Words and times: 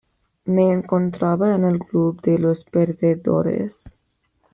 Me 0.47 0.71
encontraba 0.71 1.53
en 1.53 1.63
el 1.63 1.77
club 1.77 2.23
de 2.23 2.39
los 2.39 2.63
perdedores". 2.63 3.99